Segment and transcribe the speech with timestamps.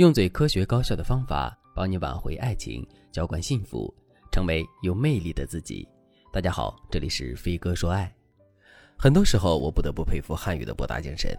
[0.00, 3.94] 用最科学高效的方法帮你挽回爱情，浇灌幸福，
[4.32, 5.86] 成为有魅力的自己。
[6.32, 8.10] 大家好，这里是飞哥说爱。
[8.96, 11.36] 很多时候，我不得不佩服汉语的博大精深。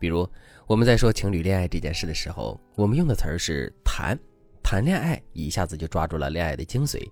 [0.00, 0.28] 比如，
[0.66, 4.18] 我们在说情侣恋爱这件事的时候，我们用的词儿是“谈”，
[4.60, 7.08] 谈恋爱一下子就抓住了恋爱的精髓。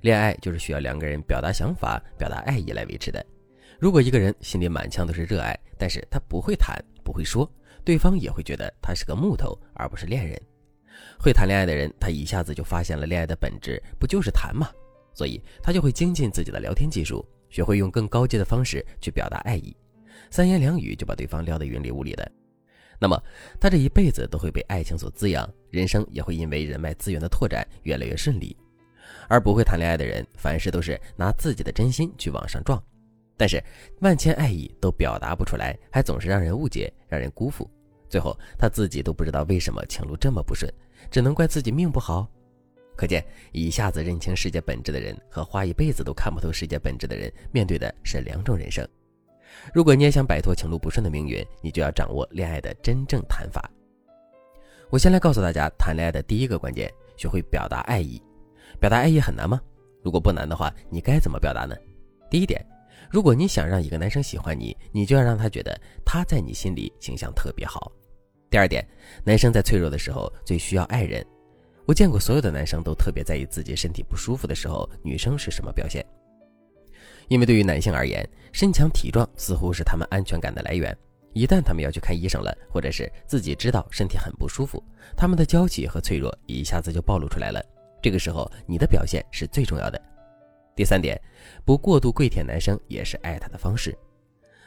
[0.00, 3.22] 恋爱就是需要两个人表达想法、表达爱意来维持的。
[3.78, 7.46] 如果一个人心里满腔都是热爱，但是他不会谈，不会说。
[7.84, 10.40] 对方也会觉得他是个木头，而不是恋人。
[11.18, 14.70] 会谈恋爱的人，他一下子就发现了恋爱的本质，不就是谈吗？
[15.12, 19.76] 所以他就会精进自己的聊天技术，学会用更高阶的方式去表达爱意，
[20.30, 22.30] 三言两语就把对方撩得云里雾里的。
[22.98, 23.20] 那么
[23.60, 28.56] 他这一辈子都会被爱情所滋养，人生也会因为人脉资源的拓展越来越顺利。
[29.28, 32.82] 而不会谈恋爱的人，凡事都是拿自己的真心去往上撞。
[33.36, 33.62] 但是
[34.00, 37.68] 万千爱意都表达不出来，还总是让人误解，让人辜负，
[38.08, 40.72] 最后他自己都不知道为什么情路这么不顺，
[41.10, 42.28] 只能怪自己命不好。
[42.96, 48.86] 可见，一下子认清世界本质的人和花一辈子都看不透世界本质的人，面对的是两种人生。
[49.72, 53.68] 如果你也想摆脱情路不顺的命运，你就要掌握恋爱的真正谈法。
[54.90, 58.22] 我先来告诉大家，谈恋爱的第一个关键，学会表达爱意。
[58.78, 59.60] 表达爱意很难吗？
[60.02, 61.74] 如果不难的话，你该怎么表达呢？
[62.30, 62.64] 第一点。
[63.14, 67.92] 如果你想让一个男生喜欢你，你就要让他觉得他在你心里形象特别好。
[68.50, 68.84] 第二点，
[69.22, 71.24] 男生在脆弱的时候最需要爱人。
[71.86, 76.04] 我见过所有的男生都特别在意自己身体不舒服的时候，女生是什么表现？
[77.28, 80.92] 因为对于男性而言，身强体壮似乎是他们安全感的来源。
[81.34, 84.82] 一旦他们要去看医生了，或者是自己知道身体很不舒服，
[85.16, 87.64] 他们的娇气和脆弱一下子就暴露出来了。
[88.02, 90.02] 这个时候，你的表现是最重要的。
[90.76, 91.20] 第三点，
[91.64, 93.96] 不过度跪舔男生也是爱他的方式。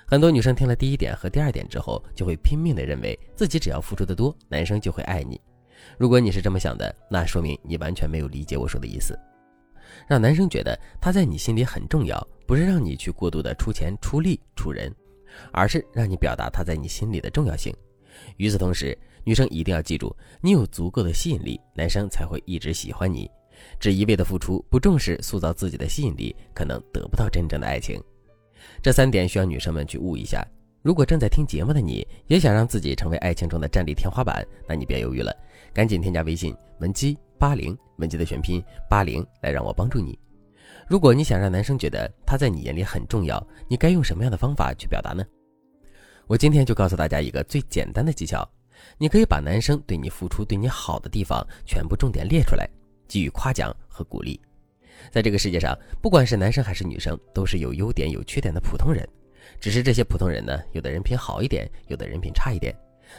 [0.05, 5.39] 很多女生听了第一点和第二点之后，就会拼命的认为自己只要付出的多，男生就会爱你。
[5.97, 9.19] 如果你是这么想的，那说明你完全没有理解我说的意思。
[10.07, 14.93] 让男生觉得他在你心里很重要，不是让你去过度的出钱出力出人，
[15.51, 17.75] 而是让你表达他在你心里的重要性。
[18.37, 23.29] 与此同时，女生一定要记住，你有足够的吸引力，男生才会一直喜欢你。
[23.79, 28.01] 只一味的付出，不重视塑造自己的吸引力，可能得不到真正的爱情。
[28.81, 30.45] 这三点需要女生们去悟一下。
[30.83, 35.35] 如果正在听节目的你也想让自己成为爱情中的战力天花板，那你别犹豫了，
[35.73, 40.17] 赶紧添加微信文姬八零，文姬的全拼八零，来让我帮助你。
[40.87, 45.25] 如果你想让男生觉得他在你眼里很重要，你该用什么样的方法去表达呢？
[46.25, 48.47] 我今天就告诉大家一个最简单的技巧，
[48.97, 52.69] 你可以把男生对你付出、对你好的地方全部重点列出来。
[53.07, 54.39] 给予夸奖和鼓励，
[55.11, 59.07] 在这个世界上，不管是男生还是女生，都是有优点有缺点的普通人。
[59.59, 62.75] 只是这些普通人呢，有的人品好一点，有的人品差一点。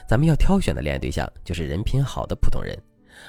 [0.06, 2.78] 咱们要挑选的恋爱对象就是人品好的普通人。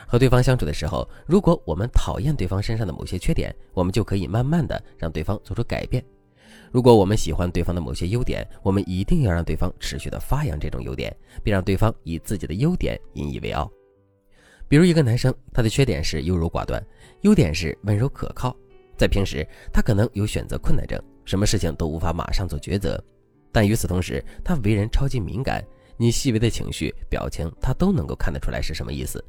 [0.05, 6.03] 和对方相处的时候，如果我们讨厌对方身上的某些缺点，我们就可以慢慢的让对方做出改变；
[6.71, 13.71] 如果我们喜欢对方的某些优点，我们一定要让对方持续的发扬这种优点，并让对方以自己的优点引以为傲。
[14.69, 16.81] 比如一个男生，他的缺点是优柔寡断，
[17.21, 18.55] 优点是温柔可靠。
[18.95, 23.03] 在平时，他可能有选择困难症，什么事情都无法马上做抉择。
[23.51, 25.65] 但与此同时，他为人超级敏感，
[25.97, 29.23] 你细微的情绪、表情，他都能够看得出来是什么意思。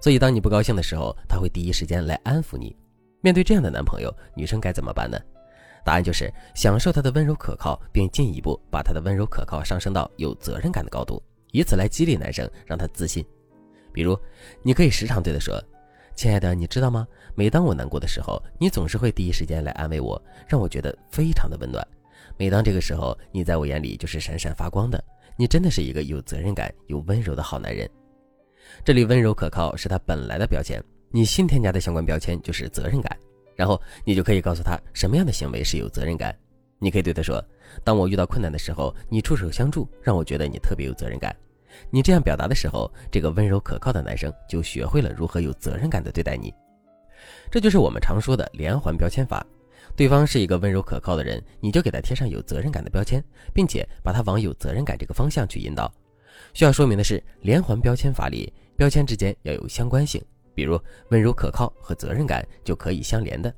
[0.00, 2.74] 所以，当你不高兴的时候，他会第一时间来安抚你。
[3.20, 5.16] 面对这样的男朋友，女生该怎么办呢？
[5.84, 11.22] 答案就是享受他的温柔可靠，并进一步把他的温柔可靠上升到有责任感的高度，
[11.52, 13.24] 以此来激励男生，让他自信。
[13.92, 14.18] 比如，
[14.62, 15.62] 你可以时常对他说
[16.14, 17.06] ：“亲爱的，你知道吗？
[17.34, 21.86] 每当我难过的时候，你总是会第一时间来安慰我，让我觉得非常的温暖。
[22.36, 25.02] 每当这个时候，你在我眼里就是闪闪发光的。
[25.36, 27.88] 你真的是一个有责任感、有温柔的好男人。”
[28.84, 33.16] 这里温柔可靠是他本来的标签，你新添加的相关标签就是责任感。
[33.56, 36.34] 然后你就可以告诉他什么样的行为是有责任感。
[36.78, 37.44] 你可以对他说
[37.84, 41.34] ：“当我遇到困难的时候，你出手相助，让我觉得你特别有责任感。”
[41.90, 46.52] 你这样表达的时候，这个温柔可靠的男生就学会了如何有责任感的对待你。
[47.50, 49.44] 这就是我们常说的连环标签法。
[49.96, 53.22] 对方是一个温柔可靠的人，你就给他贴上有责任感的标签，
[53.52, 55.92] 并且把他往有责任感这个方向去引导。
[56.54, 60.22] 需要说明的是，连环标签法里标签之间要有相关性，
[60.54, 60.80] 比如
[61.10, 63.52] 温柔可靠和责任感就可以相连的，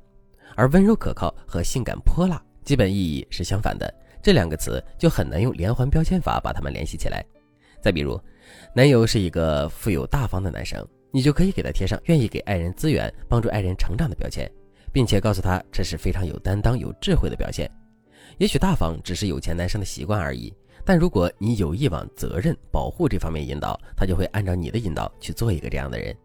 [0.55, 7.23] 而温柔可靠和性感泼辣基本意义是相反的，这两个词就很难用连环标签法把它们联系起来。
[7.83, 8.17] 再比如，
[8.73, 14.49] 男友是一个富有大方的男生，你就可以给他贴上愿意给爱人资源、帮助爱人成长的标签，
[14.93, 17.69] 并且告诉他这是非常有担当、有智慧的表现。
[18.37, 20.51] 也许大方只是有钱男生的习惯而已，
[20.85, 26.15] 但如果你有意往责任、保护这方面引导，他就会按照你的引导去做一个这样的人。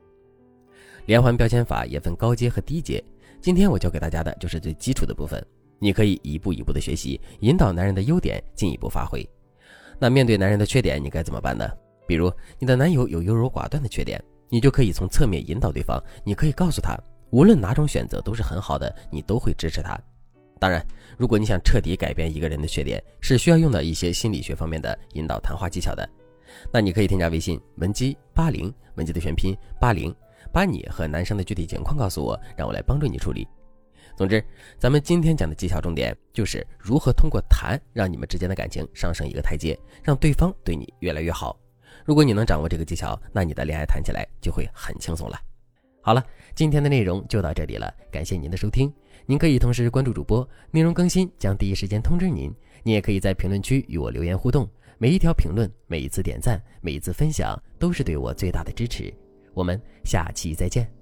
[1.07, 3.03] 连环标签法也分高阶和低阶，
[3.41, 5.45] 今天我教给大家的就是最基础的部分，
[5.81, 9.29] 你可以一步一步的学习，引导男人的优点进一步发挥。
[9.99, 11.69] 那面对男人的缺点，你该怎么办呢？
[12.07, 16.97] 比如你的男友有优柔寡断的缺点，你就可以从侧面引导对方，你可以告诉他，
[17.31, 19.99] 无论哪种选择都是很好的，你都会支持他。
[20.59, 20.85] 当然，
[21.17, 26.09] 如果你想彻底改变一个人的缺点，是需要用到一些心理学方面的引导谈话技巧的。
[26.73, 30.15] 那你可以添加微信文姬八零，文姬的全拼八零，
[30.53, 33.47] 把你和男生的具体情况告诉我，让我来帮助你处理。
[34.19, 34.45] 总之，
[34.81, 41.57] 咱们今天讲的技巧重点就是如何通过谈让你们之间的感情上升一个台阶，让对方对你越来越好。
[42.05, 45.41] 如果你能掌握这个技巧，那你的恋爱谈起来就会很轻松了。
[46.01, 46.27] 好了，
[46.57, 48.93] 今天的内容就到这里了，感谢您的收听。
[49.25, 52.53] 您可以同时关注主播，内容更新将第一时间通知您。
[52.83, 54.69] 您也可以在评论区与我留言互动，
[54.99, 59.15] 每一条评论、每一次点赞、每一次分享，都是对我最大的支持。
[59.55, 60.98] 我们下期再见。